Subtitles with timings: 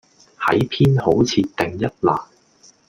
[0.39, 2.23] 喺偏好設定一欄